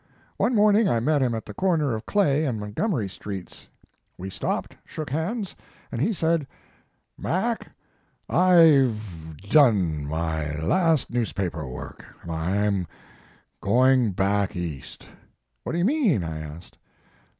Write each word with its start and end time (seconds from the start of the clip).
One 0.37 0.55
morning 0.55 0.89
I 0.89 0.99
met 0.99 1.21
him 1.21 1.35
at 1.35 1.45
the 1.45 1.53
corner 1.53 1.93
of 1.93 2.07
Clay 2.07 2.43
and 2.45 2.59
Montgomery 2.59 3.07
Streets. 3.07 3.67
We 4.17 4.31
stopped, 4.31 4.75
shook 4.83 5.11
hands, 5.11 5.55
and 5.91 6.01
he 6.01 6.11
said:" 6.11 6.47
Mac, 7.19 7.71
I 8.27 8.87
ve 8.87 9.37
done 9.51 10.07
my 10.07 10.59
last 10.59 11.11
newspaper 11.11 11.67
work; 11.69 12.03
I 12.27 12.57
m 12.57 12.87
going 13.61 14.13
back 14.13 14.55
East. 14.55 15.03
7" 15.03 15.17
What 15.65 15.71
do 15.73 15.77
you 15.77 15.85
mean? 15.85 16.23
I 16.23 16.39
asked. 16.39 16.79